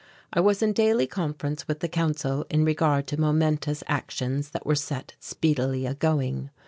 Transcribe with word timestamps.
I 0.33 0.39
was 0.39 0.63
in 0.63 0.73
daily 0.73 1.05
conference 1.05 1.67
with 1.67 1.79
the 1.81 1.87
Council 1.87 2.47
in 2.49 2.65
regard 2.65 3.05
to 3.05 3.21
momentous 3.21 3.83
actions 3.85 4.49
that 4.49 4.65
were 4.65 4.73
set 4.73 5.13
speedily 5.19 5.85
a 5.85 5.93
going. 5.93 6.49